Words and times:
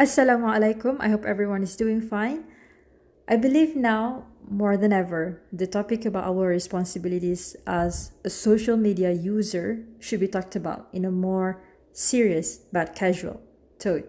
Assalamu 0.00 0.48
alaikum. 0.48 0.96
I 0.98 1.10
hope 1.10 1.26
everyone 1.26 1.62
is 1.62 1.76
doing 1.76 2.00
fine. 2.00 2.44
I 3.28 3.36
believe 3.36 3.76
now 3.76 4.24
more 4.48 4.78
than 4.78 4.94
ever, 4.94 5.42
the 5.52 5.66
topic 5.66 6.06
about 6.06 6.24
our 6.24 6.48
responsibilities 6.48 7.54
as 7.66 8.12
a 8.24 8.30
social 8.30 8.78
media 8.78 9.12
user 9.12 9.84
should 9.98 10.20
be 10.20 10.26
talked 10.26 10.56
about 10.56 10.88
in 10.94 11.04
a 11.04 11.10
more 11.10 11.60
serious 11.92 12.60
but 12.72 12.96
casual 12.96 13.42
tone. 13.78 14.04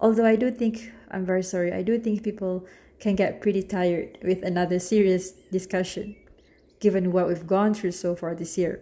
Although 0.00 0.26
I 0.26 0.34
do 0.34 0.50
think, 0.50 0.90
I'm 1.12 1.24
very 1.24 1.44
sorry, 1.44 1.72
I 1.72 1.82
do 1.82 1.96
think 1.96 2.24
people 2.24 2.66
can 2.98 3.14
get 3.14 3.40
pretty 3.40 3.62
tired 3.62 4.18
with 4.24 4.42
another 4.42 4.80
serious 4.80 5.30
discussion 5.30 6.16
given 6.80 7.12
what 7.12 7.28
we've 7.28 7.46
gone 7.46 7.72
through 7.72 7.92
so 7.92 8.16
far 8.16 8.34
this 8.34 8.58
year. 8.58 8.80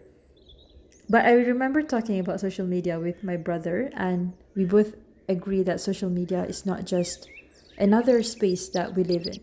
But 1.10 1.26
I 1.26 1.32
remember 1.32 1.82
talking 1.82 2.18
about 2.18 2.40
social 2.40 2.64
media 2.64 2.98
with 2.98 3.22
my 3.22 3.36
brother, 3.36 3.90
and 3.92 4.32
we 4.56 4.64
both 4.64 4.94
agree 5.28 5.62
that 5.62 5.80
social 5.80 6.10
media 6.10 6.44
is 6.44 6.66
not 6.66 6.84
just 6.84 7.28
another 7.78 8.22
space 8.22 8.68
that 8.68 8.94
we 8.94 9.04
live 9.04 9.26
in. 9.26 9.40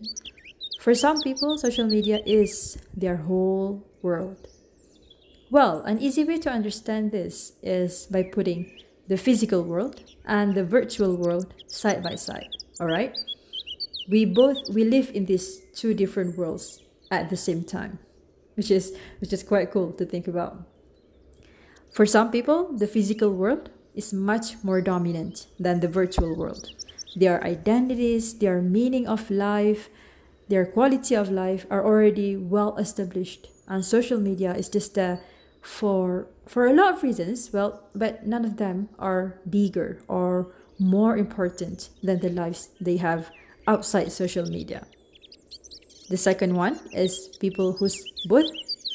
For 0.80 0.94
some 0.94 1.20
people, 1.20 1.58
social 1.58 1.86
media 1.86 2.20
is 2.26 2.78
their 2.96 3.16
whole 3.16 3.86
world. 4.02 4.48
Well, 5.50 5.82
an 5.82 6.00
easy 6.00 6.24
way 6.24 6.38
to 6.38 6.50
understand 6.50 7.12
this 7.12 7.52
is 7.62 8.06
by 8.06 8.22
putting 8.22 8.80
the 9.06 9.16
physical 9.16 9.62
world 9.62 10.02
and 10.24 10.54
the 10.54 10.64
virtual 10.64 11.16
world 11.16 11.52
side 11.66 12.02
by 12.02 12.14
side, 12.14 12.48
all 12.80 12.86
right? 12.86 13.16
We 14.08 14.24
both 14.24 14.56
we 14.72 14.84
live 14.84 15.10
in 15.14 15.26
these 15.26 15.60
two 15.74 15.94
different 15.94 16.36
worlds 16.36 16.80
at 17.10 17.30
the 17.30 17.36
same 17.36 17.64
time, 17.64 17.98
which 18.54 18.70
is 18.70 18.96
which 19.20 19.32
is 19.32 19.42
quite 19.42 19.70
cool 19.70 19.92
to 19.92 20.04
think 20.04 20.26
about. 20.26 20.66
For 21.90 22.06
some 22.06 22.30
people, 22.30 22.72
the 22.72 22.86
physical 22.86 23.30
world 23.30 23.70
is 23.94 24.12
much 24.12 24.62
more 24.62 24.80
dominant 24.80 25.46
than 25.58 25.80
the 25.80 25.88
virtual 25.88 26.36
world. 26.36 26.70
Their 27.14 27.42
identities, 27.44 28.38
their 28.38 28.62
meaning 28.62 29.06
of 29.06 29.30
life, 29.30 29.88
their 30.48 30.66
quality 30.66 31.14
of 31.14 31.30
life 31.30 31.66
are 31.70 31.84
already 31.84 32.36
well 32.36 32.76
established, 32.76 33.48
and 33.68 33.84
social 33.84 34.18
media 34.18 34.54
is 34.54 34.68
just 34.68 34.96
a 34.98 35.20
for 35.62 36.26
for 36.46 36.66
a 36.66 36.72
lot 36.72 36.94
of 36.94 37.02
reasons 37.02 37.50
well 37.52 37.88
but 37.94 38.26
none 38.26 38.44
of 38.44 38.56
them 38.56 38.88
are 38.98 39.38
bigger 39.48 40.02
or 40.08 40.52
more 40.78 41.16
important 41.16 41.88
than 42.02 42.18
the 42.18 42.28
lives 42.28 42.68
they 42.80 42.96
have 42.96 43.30
outside 43.68 44.10
social 44.10 44.44
media 44.44 44.84
the 46.10 46.16
second 46.16 46.54
one 46.54 46.80
is 46.92 47.28
people 47.40 47.74
whose 47.74 47.96
both 48.28 48.46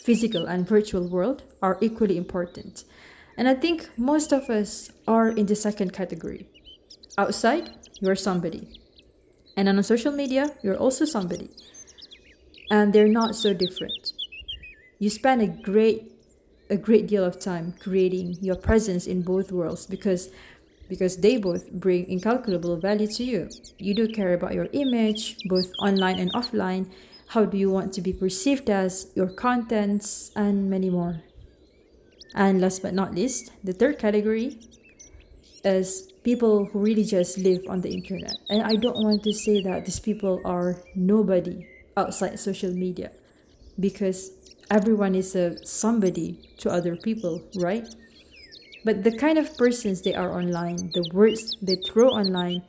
physical 0.04 0.46
and 0.46 0.68
virtual 0.68 1.08
world 1.08 1.42
are 1.62 1.78
equally 1.80 2.18
important 2.18 2.84
and 3.38 3.48
i 3.48 3.54
think 3.54 3.90
most 3.98 4.32
of 4.34 4.50
us 4.50 4.92
are 5.08 5.30
in 5.30 5.46
the 5.46 5.56
second 5.56 5.94
category 5.94 6.48
outside 7.18 7.72
you're 8.00 8.16
somebody 8.16 8.68
and 9.56 9.70
on 9.70 9.82
social 9.84 10.12
media 10.12 10.52
you're 10.64 10.78
also 10.78 11.06
somebody 11.06 11.50
and 12.70 12.94
they're 12.94 13.08
not 13.08 13.36
so 13.36 13.54
different 13.54 14.14
you 15.00 15.10
spend 15.10 15.42
a 15.42 15.48
great 15.48 16.12
a 16.70 16.78
great 16.78 17.08
deal 17.08 17.24
of 17.24 17.40
time 17.40 17.74
creating 17.80 18.38
your 18.42 18.56
presence 18.56 19.08
in 19.08 19.22
both 19.22 19.52
worlds 19.52 19.86
because 19.86 20.30
because 20.90 21.18
they 21.18 21.38
both 21.38 21.72
bring 21.72 22.08
incalculable 22.08 22.78
value 22.78 23.08
to 23.08 23.24
you. 23.24 23.50
You 23.78 23.94
do 23.94 24.08
care 24.08 24.34
about 24.34 24.54
your 24.54 24.68
image, 24.72 25.38
both 25.46 25.70
online 25.82 26.20
and 26.20 26.32
offline. 26.34 26.90
How 27.28 27.44
do 27.44 27.58
you 27.58 27.70
want 27.70 27.94
to 27.94 28.02
be 28.02 28.14
perceived 28.14 28.70
as, 28.70 29.12
your 29.16 29.28
contents, 29.28 30.32
and 30.36 30.70
many 30.70 30.90
more. 30.90 31.22
And 32.38 32.62
last 32.62 32.84
but 32.84 32.94
not 32.94 33.16
least, 33.16 33.52
the 33.64 33.74
third 33.74 33.98
category 33.98 34.60
is 35.66 36.14
people 36.24 36.66
who 36.66 36.78
really 36.78 37.04
just 37.04 37.40
live 37.40 37.64
on 37.68 37.82
the 37.82 37.90
internet. 37.90 38.38
And 38.48 38.62
I 38.62 38.76
don't 38.76 39.04
want 39.04 39.24
to 39.24 39.34
say 39.34 39.60
that 39.64 39.86
these 39.86 40.00
people 40.00 40.40
are 40.46 40.78
nobody 40.94 41.68
outside 41.98 42.40
social 42.40 42.72
media 42.72 43.10
because 43.80 44.32
everyone 44.70 45.16
is 45.16 45.36
a 45.36 45.58
somebody 45.66 46.40
to 46.60 46.70
other 46.70 46.96
people, 46.96 47.42
right? 47.56 47.88
But 48.86 49.04
the 49.04 49.18
kind 49.18 49.40
of 49.40 49.58
persons 49.58 50.04
they 50.04 50.14
are 50.14 50.32
online, 50.32 50.92
the 50.94 51.10
words 51.12 51.58
they 51.60 51.78
throw 51.90 52.10
online, 52.10 52.62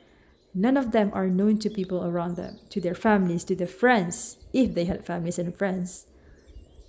none 0.55 0.79
of 0.79 0.93
them 0.93 1.11
are 1.13 1.29
known 1.29 1.59
to 1.59 1.69
people 1.69 2.03
around 2.03 2.37
them, 2.37 2.59
to 2.71 2.81
their 2.81 2.95
families, 2.95 3.45
to 3.45 3.55
their 3.55 3.69
friends, 3.69 4.39
if 4.55 4.75
they 4.75 4.87
had 4.87 5.05
families 5.05 5.39
and 5.39 5.55
friends. 5.55 6.08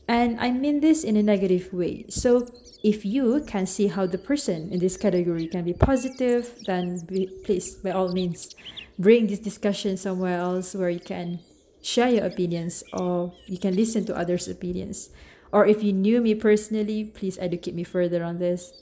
And 0.09 0.39
I 0.39 0.49
mean 0.49 0.79
this 0.79 1.03
in 1.03 1.15
a 1.17 1.21
negative 1.21 1.71
way. 1.71 2.05
So 2.09 2.49
if 2.83 3.05
you 3.05 3.43
can 3.45 3.67
see 3.67 3.85
how 3.85 4.07
the 4.07 4.17
person 4.17 4.73
in 4.73 4.79
this 4.79 4.97
category 4.97 5.45
can 5.45 5.63
be 5.63 5.73
positive, 5.73 6.51
then 6.65 7.05
be, 7.05 7.29
please, 7.45 7.75
by 7.75 7.91
all 7.91 8.11
means, 8.11 8.55
bring 8.97 9.27
this 9.27 9.37
discussion 9.37 9.97
somewhere 9.97 10.39
else 10.39 10.73
where 10.73 10.89
you 10.89 10.99
can 10.99 11.41
share 11.83 12.09
your 12.09 12.25
opinions 12.25 12.83
or 12.91 13.33
you 13.45 13.59
can 13.59 13.75
listen 13.75 14.03
to 14.05 14.17
others' 14.17 14.47
opinions. 14.47 15.11
Or 15.51 15.67
if 15.67 15.83
you 15.83 15.93
knew 15.93 16.21
me 16.21 16.33
personally, 16.33 17.05
please 17.05 17.37
educate 17.37 17.75
me 17.75 17.83
further 17.83 18.23
on 18.23 18.39
this. 18.39 18.73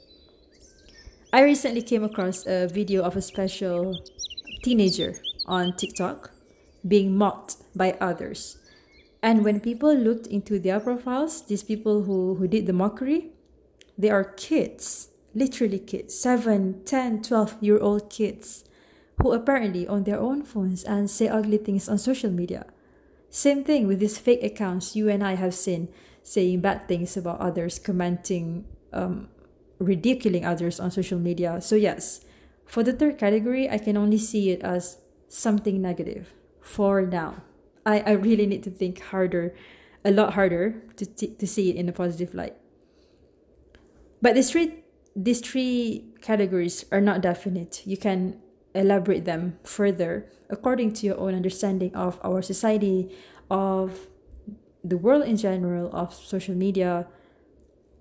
I 1.33 1.43
recently 1.43 1.81
came 1.81 2.05
across 2.05 2.47
a 2.47 2.67
video 2.67 3.03
of 3.03 3.17
a 3.17 3.21
special 3.21 4.01
teenager 4.63 5.15
on 5.45 5.75
TikTok 5.75 6.31
being 6.87 7.17
mocked 7.17 7.57
by 7.75 7.97
others. 7.99 8.59
And 9.21 9.43
when 9.43 9.59
people 9.59 9.93
looked 9.93 10.27
into 10.27 10.59
their 10.59 10.79
profiles, 10.79 11.41
these 11.45 11.63
people 11.63 12.03
who, 12.03 12.35
who 12.35 12.47
did 12.47 12.67
the 12.67 12.73
mockery, 12.73 13.31
they 13.97 14.09
are 14.09 14.23
kids, 14.23 15.09
literally 15.33 15.79
kids, 15.79 16.13
7, 16.13 16.83
10, 16.85 17.23
12 17.23 17.57
year 17.61 17.79
old 17.79 18.09
kids 18.09 18.63
who 19.21 19.31
apparently 19.31 19.87
own 19.87 20.03
their 20.03 20.19
own 20.19 20.43
phones 20.43 20.83
and 20.83 21.09
say 21.09 21.27
ugly 21.27 21.57
things 21.57 21.89
on 21.89 21.97
social 21.97 22.29
media. 22.29 22.65
Same 23.29 23.63
thing 23.63 23.87
with 23.87 23.99
these 23.99 24.17
fake 24.17 24.43
accounts 24.43 24.95
you 24.95 25.09
and 25.09 25.23
I 25.23 25.35
have 25.35 25.53
seen 25.53 25.89
saying 26.23 26.61
bad 26.61 26.87
things 26.87 27.17
about 27.17 27.39
others, 27.39 27.79
commenting, 27.79 28.65
um, 28.93 29.29
ridiculing 29.79 30.45
others 30.45 30.79
on 30.79 30.91
social 30.91 31.17
media. 31.17 31.61
So, 31.61 31.75
yes, 31.75 32.21
for 32.65 32.83
the 32.83 32.93
third 32.93 33.17
category, 33.17 33.69
I 33.69 33.77
can 33.77 33.97
only 33.97 34.17
see 34.17 34.51
it 34.51 34.61
as 34.61 34.97
something 35.29 35.81
negative 35.81 36.33
for 36.61 37.01
now. 37.01 37.43
I, 37.87 37.99
I 38.05 38.11
really 38.11 38.45
need 38.45 38.63
to 38.63 38.69
think 38.69 39.01
harder, 39.01 39.55
a 40.03 40.11
lot 40.11 40.33
harder, 40.33 40.83
to, 40.97 41.05
t- 41.05 41.33
to 41.39 41.47
see 41.47 41.69
it 41.69 41.77
in 41.77 41.87
a 41.87 41.93
positive 41.93 42.35
light. 42.35 42.55
But 44.21 44.35
these 44.35 44.51
three, 44.51 44.83
these 45.15 45.39
three 45.39 46.05
categories 46.21 46.83
are 46.91 46.99
not 46.99 47.21
definite. 47.21 47.81
You 47.85 47.95
can 47.95 48.41
elaborate 48.75 49.23
them 49.23 49.57
further 49.63 50.29
according 50.49 50.93
to 50.93 51.05
your 51.05 51.17
own 51.17 51.33
understanding 51.33 51.95
of 51.95 52.19
our 52.23 52.41
society, 52.41 53.15
of 53.49 54.07
the 54.83 54.97
world 54.97 55.23
in 55.23 55.37
general, 55.37 55.89
of 55.95 56.13
social 56.13 56.55
media. 56.55 57.07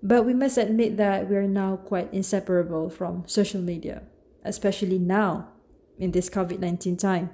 But 0.03 0.23
we 0.23 0.33
must 0.33 0.57
admit 0.57 0.97
that 0.97 1.29
we 1.29 1.37
are 1.37 1.47
now 1.47 1.77
quite 1.77 2.13
inseparable 2.13 2.89
from 2.89 3.23
social 3.25 3.61
media, 3.61 4.03
especially 4.43 4.99
now 4.99 5.47
in 5.97 6.11
this 6.11 6.29
COVID 6.29 6.59
19 6.59 6.97
time. 6.97 7.29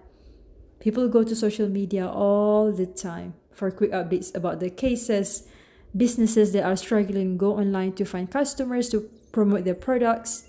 People 0.84 1.08
go 1.08 1.24
to 1.24 1.36
social 1.36 1.70
media 1.70 2.08
all 2.08 2.72
the 2.72 2.86
time 2.86 3.34
for 3.52 3.72
quick 3.72 3.92
updates 3.92 4.36
about 4.36 4.60
the 4.60 4.70
cases. 4.70 5.48
Businesses 5.96 6.54
that 6.54 6.64
are 6.64 6.76
struggling 6.76 7.38
go 7.38 7.58
online 7.58 7.94
to 7.94 8.06
find 8.06 8.30
customers 8.30 8.90
to 8.90 9.10
promote 9.32 9.64
their 9.64 9.76
products 9.76 10.46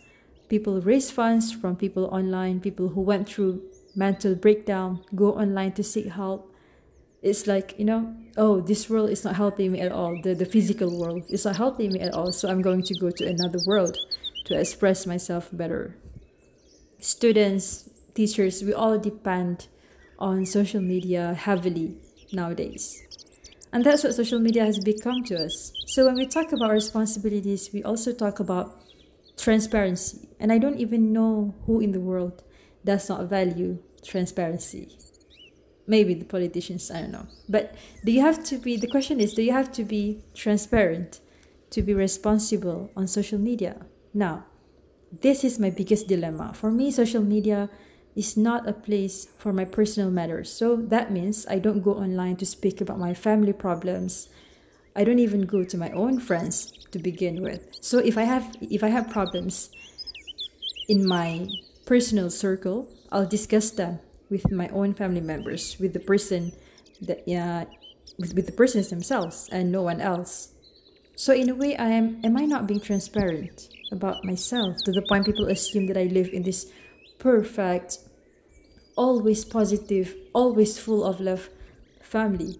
People 0.48 0.80
raise 0.80 1.10
funds 1.10 1.52
from 1.52 1.74
people 1.74 2.04
online, 2.06 2.60
people 2.60 2.88
who 2.88 3.00
went 3.00 3.28
through 3.28 3.62
mental 3.96 4.34
breakdown, 4.34 5.00
go 5.14 5.32
online 5.32 5.72
to 5.72 5.82
seek 5.82 6.06
help. 6.06 6.54
It's 7.22 7.46
like, 7.46 7.74
you 7.78 7.86
know, 7.86 8.14
oh, 8.36 8.60
this 8.60 8.90
world 8.90 9.08
is 9.08 9.24
not 9.24 9.36
helping 9.36 9.72
me 9.72 9.80
at 9.80 9.90
all. 9.90 10.20
The, 10.22 10.34
the 10.34 10.44
physical 10.44 10.96
world 10.98 11.24
is 11.30 11.46
not 11.46 11.56
helping 11.56 11.92
me 11.92 12.00
at 12.00 12.12
all. 12.12 12.30
So 12.32 12.50
I'm 12.50 12.60
going 12.60 12.82
to 12.82 12.94
go 13.00 13.10
to 13.10 13.26
another 13.26 13.58
world 13.66 13.96
to 14.44 14.60
express 14.60 15.06
myself 15.06 15.48
better. 15.50 15.96
Students, 17.00 17.88
teachers, 18.14 18.62
we 18.62 18.74
all 18.74 18.98
depend 18.98 19.68
on 20.18 20.46
social 20.46 20.80
media 20.80 21.34
heavily 21.34 21.96
nowadays. 22.32 23.02
And 23.72 23.84
that's 23.84 24.04
what 24.04 24.14
social 24.14 24.38
media 24.38 24.64
has 24.64 24.78
become 24.78 25.24
to 25.24 25.44
us. 25.44 25.72
So 25.86 26.06
when 26.06 26.14
we 26.14 26.26
talk 26.26 26.52
about 26.52 26.70
responsibilities, 26.70 27.70
we 27.72 27.82
also 27.82 28.12
talk 28.12 28.38
about 28.38 28.80
transparency. 29.36 30.28
And 30.38 30.52
I 30.52 30.58
don't 30.58 30.78
even 30.78 31.12
know 31.12 31.54
who 31.66 31.80
in 31.80 31.92
the 31.92 32.00
world 32.00 32.44
does 32.84 33.08
not 33.08 33.28
value 33.28 33.78
transparency. 34.04 34.96
Maybe 35.86 36.14
the 36.14 36.24
politicians, 36.24 36.90
I 36.90 37.00
don't 37.00 37.12
know. 37.12 37.26
But 37.48 37.74
do 38.04 38.12
you 38.12 38.20
have 38.20 38.44
to 38.44 38.58
be, 38.58 38.76
the 38.76 38.86
question 38.86 39.20
is, 39.20 39.34
do 39.34 39.42
you 39.42 39.52
have 39.52 39.72
to 39.72 39.84
be 39.84 40.22
transparent 40.34 41.20
to 41.70 41.82
be 41.82 41.92
responsible 41.92 42.90
on 42.96 43.06
social 43.06 43.38
media? 43.38 43.84
Now, 44.14 44.46
this 45.20 45.44
is 45.44 45.58
my 45.58 45.70
biggest 45.70 46.06
dilemma. 46.06 46.52
For 46.54 46.70
me, 46.70 46.90
social 46.90 47.22
media 47.22 47.68
is 48.14 48.36
not 48.36 48.68
a 48.68 48.72
place 48.72 49.26
for 49.38 49.52
my 49.52 49.64
personal 49.64 50.10
matters. 50.10 50.50
So 50.50 50.76
that 50.76 51.10
means 51.10 51.46
I 51.46 51.58
don't 51.58 51.82
go 51.82 51.94
online 51.94 52.36
to 52.36 52.46
speak 52.46 52.80
about 52.80 52.98
my 52.98 53.14
family 53.14 53.52
problems. 53.52 54.28
I 54.94 55.04
don't 55.04 55.18
even 55.18 55.46
go 55.46 55.64
to 55.64 55.76
my 55.76 55.90
own 55.90 56.20
friends 56.20 56.72
to 56.92 56.98
begin 56.98 57.42
with. 57.42 57.76
So 57.80 57.98
if 57.98 58.16
I 58.16 58.22
have 58.22 58.54
if 58.60 58.84
I 58.84 58.88
have 58.88 59.10
problems 59.10 59.70
in 60.88 61.06
my 61.06 61.48
personal 61.86 62.30
circle, 62.30 62.88
I'll 63.10 63.26
discuss 63.26 63.70
them 63.70 63.98
with 64.30 64.50
my 64.50 64.68
own 64.68 64.94
family 64.94 65.20
members, 65.20 65.76
with 65.80 65.92
the 65.92 66.00
person 66.00 66.52
that 67.02 67.26
yeah, 67.26 67.64
with, 68.18 68.34
with 68.34 68.46
the 68.46 68.52
persons 68.52 68.88
themselves 68.88 69.48
and 69.50 69.72
no 69.72 69.82
one 69.82 70.00
else. 70.00 70.52
So 71.16 71.32
in 71.32 71.48
a 71.48 71.54
way, 71.54 71.76
I 71.76 71.90
am 71.90 72.20
am 72.22 72.36
I 72.36 72.44
not 72.44 72.66
being 72.66 72.80
transparent 72.80 73.68
about 73.90 74.24
myself 74.24 74.76
to 74.84 74.92
the 74.92 75.02
point 75.02 75.26
people 75.26 75.46
assume 75.46 75.86
that 75.86 75.96
I 75.96 76.04
live 76.04 76.28
in 76.32 76.42
this 76.42 76.70
perfect, 77.18 77.98
always 78.96 79.44
positive, 79.44 80.14
always 80.32 80.78
full 80.78 81.04
of 81.04 81.20
love 81.20 81.48
family. 82.02 82.58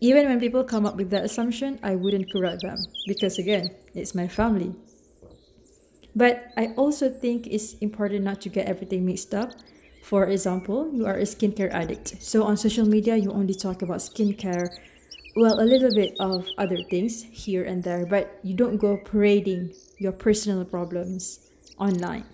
Even 0.00 0.26
when 0.26 0.38
people 0.38 0.62
come 0.64 0.86
up 0.86 0.96
with 0.96 1.10
that 1.10 1.24
assumption, 1.24 1.78
I 1.82 1.96
wouldn't 1.96 2.30
correct 2.32 2.62
them 2.62 2.78
because 3.06 3.38
again, 3.38 3.74
it's 3.94 4.14
my 4.14 4.28
family. 4.28 4.74
But 6.14 6.52
I 6.56 6.68
also 6.76 7.10
think 7.10 7.46
it's 7.46 7.74
important 7.74 8.24
not 8.24 8.40
to 8.42 8.48
get 8.48 8.66
everything 8.66 9.06
mixed 9.06 9.34
up. 9.34 9.52
For 10.02 10.26
example, 10.26 10.90
you 10.92 11.06
are 11.06 11.16
a 11.18 11.22
skincare 11.22 11.70
addict. 11.72 12.22
So 12.22 12.44
on 12.44 12.56
social 12.56 12.86
media, 12.86 13.16
you 13.16 13.30
only 13.30 13.54
talk 13.54 13.82
about 13.82 13.98
skincare, 13.98 14.68
well, 15.36 15.60
a 15.60 15.66
little 15.66 15.94
bit 15.94 16.14
of 16.18 16.46
other 16.56 16.78
things 16.90 17.22
here 17.22 17.64
and 17.64 17.82
there, 17.84 18.06
but 18.06 18.40
you 18.42 18.54
don't 18.54 18.78
go 18.78 18.96
parading 18.96 19.74
your 19.98 20.12
personal 20.12 20.64
problems 20.64 21.50
online. 21.78 22.24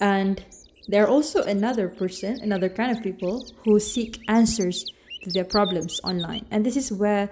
And 0.00 0.44
there 0.90 1.04
are 1.04 1.08
also 1.08 1.44
another 1.44 1.88
person, 1.88 2.40
another 2.42 2.68
kind 2.68 2.90
of 2.90 3.00
people 3.00 3.46
who 3.64 3.78
seek 3.78 4.20
answers 4.26 4.84
to 5.22 5.30
their 5.30 5.44
problems 5.44 6.00
online. 6.02 6.46
And 6.50 6.66
this 6.66 6.76
is 6.76 6.90
where 6.90 7.30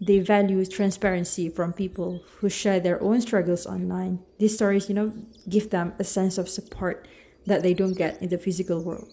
they 0.00 0.20
value 0.20 0.64
transparency 0.64 1.48
from 1.48 1.72
people 1.72 2.22
who 2.38 2.48
share 2.48 2.78
their 2.78 3.02
own 3.02 3.20
struggles 3.20 3.66
online. 3.66 4.20
These 4.38 4.54
stories, 4.54 4.88
you 4.88 4.94
know, 4.94 5.12
give 5.48 5.70
them 5.70 5.94
a 5.98 6.04
sense 6.04 6.38
of 6.38 6.48
support 6.48 7.08
that 7.44 7.64
they 7.64 7.74
don't 7.74 7.98
get 7.98 8.22
in 8.22 8.28
the 8.28 8.38
physical 8.38 8.84
world. 8.84 9.10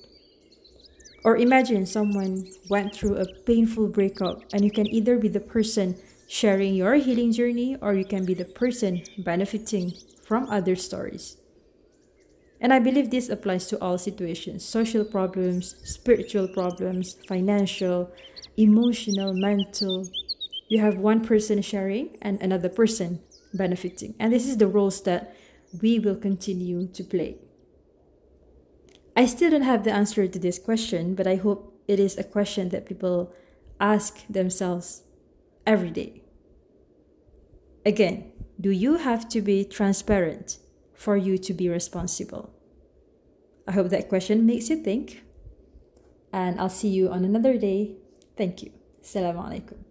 Or 1.23 1.35
imagine 1.35 1.87
someone 1.87 2.47
went 2.69 2.93
through 2.93 3.17
a 3.17 3.25
painful 3.41 3.87
breakup 3.87 4.43
and 4.53 4.63
you 4.63 4.71
can 4.71 4.85
either 4.87 5.17
be 5.17 5.29
the 5.29 5.39
person 5.39 5.97
sharing 6.27 6.75
your 6.75 6.93
healing 6.95 7.31
journey 7.31 7.75
or 7.81 7.95
you 7.95 8.05
can 8.05 8.23
be 8.23 8.35
the 8.35 8.45
person 8.45 9.01
benefiting 9.17 9.93
from 10.23 10.47
other 10.51 10.75
stories. 10.75 11.37
And 12.59 12.73
I 12.73 12.79
believe 12.79 13.11
this 13.11 13.29
applies 13.29 13.67
to 13.67 13.81
all 13.81 13.97
situations 13.97 14.65
social 14.65 15.05
problems, 15.05 15.75
spiritual 15.83 16.47
problems, 16.47 17.17
financial, 17.27 18.11
emotional, 18.57 19.33
mental. 19.33 20.07
You 20.67 20.81
have 20.81 20.97
one 20.97 21.25
person 21.25 21.61
sharing 21.61 22.17
and 22.21 22.41
another 22.41 22.69
person 22.69 23.19
benefiting. 23.53 24.15
And 24.19 24.33
this 24.33 24.47
is 24.47 24.57
the 24.57 24.67
roles 24.67 25.01
that 25.03 25.35
we 25.81 25.99
will 25.99 26.15
continue 26.15 26.87
to 26.87 27.03
play. 27.03 27.37
I 29.15 29.25
still 29.25 29.51
don't 29.51 29.61
have 29.61 29.83
the 29.83 29.91
answer 29.91 30.27
to 30.27 30.39
this 30.39 30.59
question, 30.59 31.15
but 31.15 31.27
I 31.27 31.35
hope 31.35 31.73
it 31.87 31.99
is 31.99 32.17
a 32.17 32.23
question 32.23 32.69
that 32.69 32.85
people 32.85 33.33
ask 33.79 34.25
themselves 34.27 35.03
every 35.65 35.89
day. 35.89 36.21
Again, 37.85 38.31
do 38.59 38.69
you 38.71 38.97
have 38.97 39.29
to 39.29 39.41
be 39.41 39.63
transparent 39.63 40.57
for 40.97 41.15
you 41.15 41.37
to 41.37 41.53
be 41.53 41.69
responsible? 41.69 42.49
I 43.67 43.71
hope 43.71 43.89
that 43.89 44.09
question 44.09 44.45
makes 44.45 44.69
you 44.69 44.77
think. 44.83 45.23
And 46.33 46.59
I'll 46.59 46.69
see 46.69 46.89
you 46.89 47.09
on 47.09 47.23
another 47.23 47.57
day. 47.57 47.95
Thank 48.35 48.63
you. 48.63 48.71
Assalamu 49.01 49.45
alaikum. 49.45 49.86